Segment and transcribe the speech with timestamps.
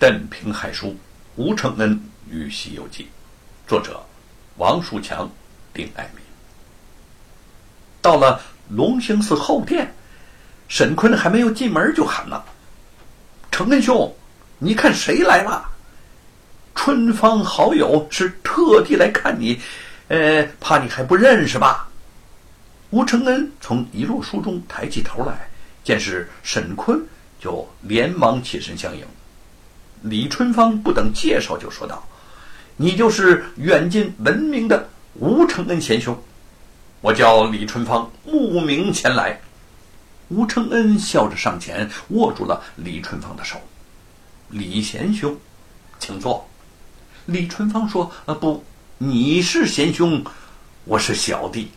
[0.00, 0.88] 邓平海书》
[1.36, 3.02] 吴承恩与《西游记》，
[3.68, 4.02] 作者
[4.56, 5.30] 王树强、
[5.74, 6.24] 丁爱民。
[8.00, 8.40] 到了
[8.70, 9.94] 龙兴寺后殿，
[10.68, 12.42] 沈坤还没有进门就喊了
[13.52, 14.10] ：“承恩兄，
[14.58, 15.70] 你看谁来了？
[16.74, 19.60] 春芳好友是特地来看你，
[20.08, 21.90] 呃，怕你还不认识吧？”
[22.88, 25.50] 吴承恩从一摞书中抬起头来，
[25.84, 26.98] 见是沈坤，
[27.38, 29.04] 就连忙起身相迎。
[30.02, 32.02] 李春芳不等介绍，就说道
[32.76, 36.18] ：“你就是远近闻名的吴承恩贤兄，
[37.00, 39.38] 我叫李春芳，慕名前来。”
[40.28, 43.60] 吴承恩笑着上前握住了李春芳的手
[44.48, 45.36] ：“李贤兄，
[45.98, 46.48] 请坐。”
[47.26, 48.64] 李春芳说：“呃，不，
[48.96, 50.24] 你是贤兄，
[50.84, 51.70] 我是小弟。”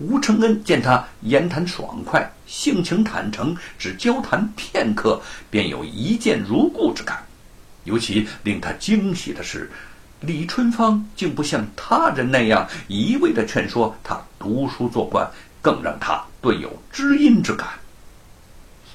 [0.00, 7.24] 吴承恩见他言谈爽快，性情坦诚，只交谈片刻，便有一见如故之感。
[7.84, 9.70] 尤其令他惊喜的是，
[10.20, 15.30] 李春芳竟不像他人那样一味的劝说他读书做官，
[15.62, 17.68] 更让他顿有知音之感。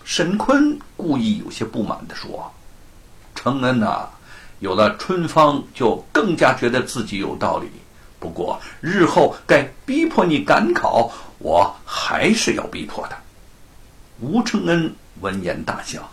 [0.04, 2.52] 沈坤故意有些不满地说
[3.36, 4.08] ：“承恩呐，
[4.60, 7.70] 有了春芳，就更加觉得自己有道理。”
[8.20, 13.16] 不过，日后该逼迫你赶考，我还是要逼迫的。
[14.20, 16.12] 吴承恩闻言大笑：“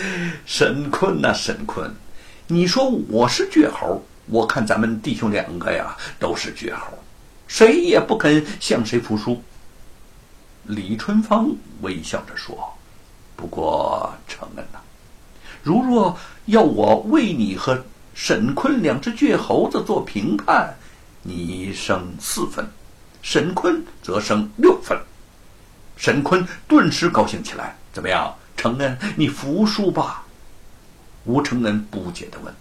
[0.46, 1.94] 沈坤呐，沈坤，
[2.46, 6.98] 你说我是倔猴，我看咱们弟兄两个呀都是倔猴，
[7.46, 9.42] 谁也不肯向谁服输。”
[10.64, 12.74] 李春芳微笑着说
[13.36, 14.78] ：“不过，承恩呐，
[15.62, 20.74] 如若要我为你和沈坤两只倔猴子做评判。”
[21.28, 22.64] 你升四分，
[23.20, 24.96] 沈坤则升六分。
[25.96, 27.76] 沈坤顿时高兴起来。
[27.92, 30.24] 怎么样，承恩，你服输吧？
[31.24, 32.54] 吴承恩不解地问：“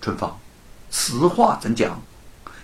[0.00, 0.38] 春芳，
[0.90, 2.00] 此话怎讲？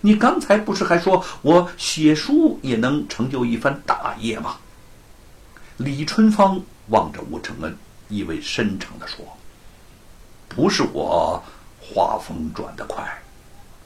[0.03, 4.57] 你刚才不是还说我写书也能成就一番大业吗？”
[5.79, 7.77] 李春芳望着吴承恩，
[8.09, 9.19] 意味深长地说
[10.49, 11.43] ：“不是我
[11.81, 13.05] 画风转得快。”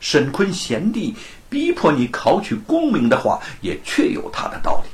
[0.00, 1.14] 沈坤贤弟
[1.48, 4.88] 逼迫你考取功名的话，也确有他的道理。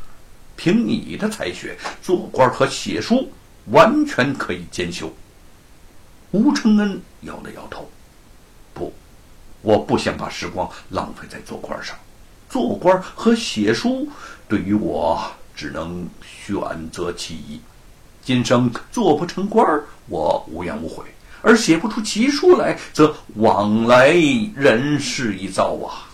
[0.56, 3.30] 凭你的才学，做官和写书
[3.70, 5.12] 完全可以兼修。
[6.32, 7.88] 吴承恩摇了摇头
[8.74, 8.92] ：“不，
[9.62, 11.96] 我不想把时光浪费在做官上。
[12.48, 14.08] 做官和写书
[14.48, 15.20] 对于我，
[15.54, 16.58] 只能选
[16.90, 17.60] 择其一。
[18.22, 21.04] 今生做不成官，我无怨无悔。”
[21.42, 26.10] 而写不出奇书来，则往来人世一遭啊！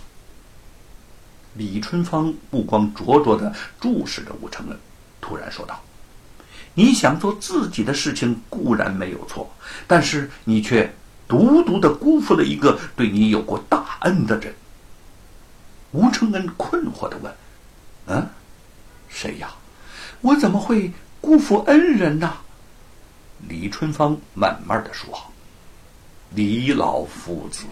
[1.54, 4.78] 李春芳目光灼灼的注视着吴承恩，
[5.22, 5.80] 突然说道
[6.74, 9.54] ：“你想做自己的事情固然没有错，
[9.86, 10.92] 但是你却
[11.28, 14.54] 独独的辜负了一个对你有过大恩的人。”
[15.92, 17.32] 吴承恩困惑的问
[18.08, 18.26] ：“嗯，
[19.08, 19.50] 谁呀？
[20.22, 20.90] 我怎么会
[21.20, 22.32] 辜负恩人呢？”
[23.48, 25.12] 李春芳慢慢的说
[26.34, 27.64] ：“李老夫子，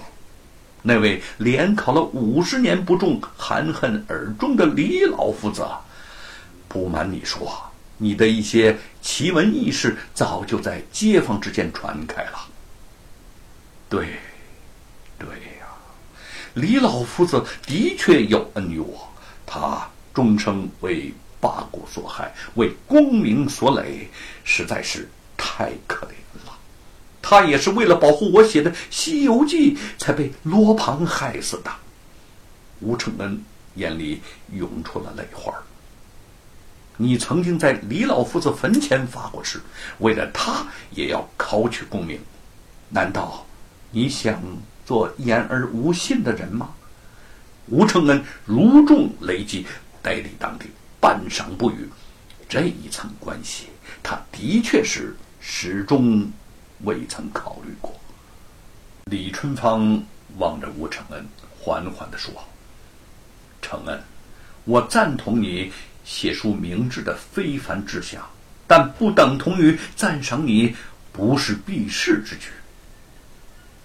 [0.82, 5.66] 那位连考了五十年不中、含恨而终的李老夫子，
[6.68, 7.50] 不瞒你说，
[7.96, 12.38] 你的一些奇闻异事早就在街坊之间传开了。
[13.88, 14.18] 对，
[15.18, 15.66] 对呀，
[16.54, 19.08] 李老夫子的确有恩于我，
[19.46, 24.08] 他终生为八股所害，为功名所累，
[24.44, 25.08] 实在是。”
[25.42, 26.52] 太可怜了，
[27.22, 31.70] 他也是为了保护我写的《西游记》才被罗庞害死的。
[32.80, 33.42] 吴承恩
[33.76, 34.20] 眼里
[34.52, 35.50] 涌出了泪花。
[37.02, 39.58] 你曾经在李老夫子坟前发过誓，
[40.00, 42.20] 为了他也要考取功名，
[42.90, 43.46] 难道
[43.90, 44.38] 你想
[44.84, 46.74] 做言而无信的人吗？
[47.68, 49.66] 吴承恩如中雷击，
[50.02, 50.66] 呆立当地，
[51.00, 51.88] 半晌不语。
[52.46, 53.68] 这一层关系，
[54.02, 55.16] 他的确是。
[55.42, 56.30] 始终
[56.82, 57.98] 未曾考虑过。
[59.06, 60.04] 李春芳
[60.36, 61.26] 望着吴承恩，
[61.58, 62.30] 缓缓地说
[63.62, 63.98] ：“承恩，
[64.66, 65.72] 我赞同你
[66.10, 68.28] 写出明智的非凡志向，
[68.66, 70.74] 但不等同于赞赏你
[71.12, 72.48] 不是避世之举。”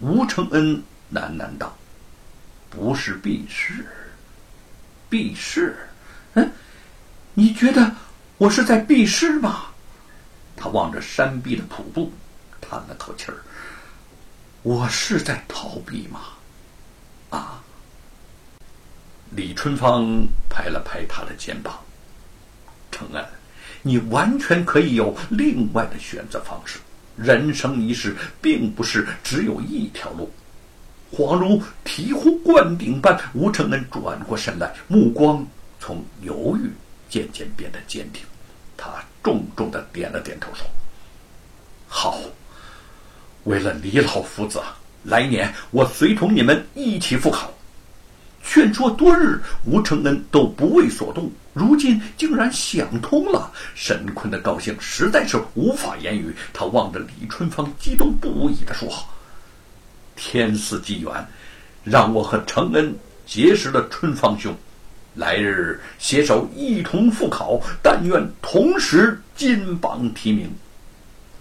[0.01, 0.81] 吴承恩
[1.13, 1.77] 喃喃道
[2.68, 3.86] ：“不是避世，
[5.07, 5.77] 避世？
[6.33, 6.51] 嗯，
[7.36, 7.95] 你觉得
[8.39, 9.68] 我是在避世吗？”
[10.57, 12.12] 他望着山壁的瀑布，
[12.60, 13.38] 叹了口气儿
[14.63, 16.22] ：“我是在逃避吗？”
[17.30, 17.62] 啊！
[19.31, 21.80] 李春芳拍了拍他的肩膀
[22.95, 23.25] ：“承恩，
[23.81, 26.80] 你完全可以有另外的选择方式。
[27.18, 30.31] 人生一世，并不是只有一条路。
[31.12, 35.45] 恍如醍醐灌顶般，吴承恩转过身来，目光
[35.80, 36.69] 从犹豫
[37.09, 38.21] 渐渐变得坚定。
[38.77, 38.89] 他
[39.21, 40.65] 重重的点了点头，说
[41.88, 42.19] ：“好，
[43.44, 44.62] 为了李老夫子，
[45.03, 47.51] 来年我随同你们一起赴考。”
[48.47, 53.51] 劝说多日，吴承恩都不为所动，如今竟然想通了。
[53.74, 56.33] 沈坤的高兴实在是无法言语。
[56.53, 58.88] 他望着李春芳，激动不已的说
[60.15, 61.27] ：“天赐机缘，
[61.83, 62.95] 让我和承恩
[63.25, 64.56] 结识了春芳兄，
[65.15, 70.53] 来日携手一同赴考，但愿同时金榜题名。”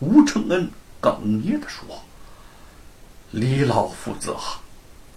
[0.01, 0.69] 吴承恩
[1.01, 2.03] 哽咽的说
[3.31, 4.59] ：“李老夫子啊！”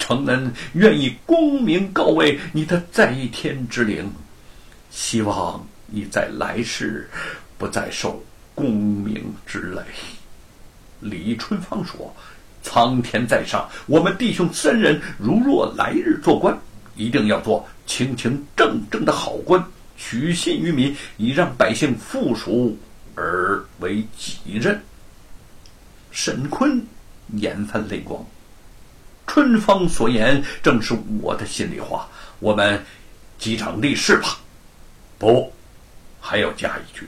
[0.08, 4.10] 承恩愿意功名告慰你的在天之灵，
[4.90, 7.10] 希望你在来世
[7.58, 8.24] 不再受
[8.56, 9.82] 功名之累。
[11.02, 12.16] 李春芳说
[12.64, 16.58] ：“苍天在上，我们弟兄三人如若来日做官，
[16.96, 19.62] 一定要做清清正正的好官，
[19.98, 22.78] 取信于民，以让百姓附属
[23.14, 24.82] 而为己任。”
[26.12, 26.82] 沈坤
[27.34, 28.26] 眼泛泪光。
[29.28, 32.10] 春芳所言正是我的心里话，
[32.40, 32.84] 我们
[33.38, 34.40] 机场立誓吧。
[35.20, 35.54] 不，
[36.20, 37.08] 还要加一句，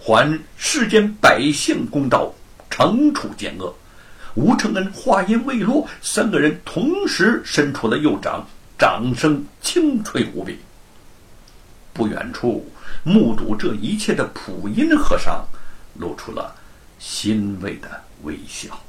[0.00, 2.32] 还世间百姓公道，
[2.68, 3.72] 惩处奸恶。
[4.34, 8.46] 吴承恩话音未落，三个人同时伸出了右掌，
[8.78, 10.58] 掌声清脆无比。
[11.92, 12.68] 不远处
[13.04, 15.44] 目睹这一切的普音和尚
[15.94, 16.54] 露出了
[16.98, 18.80] 欣慰的微笑。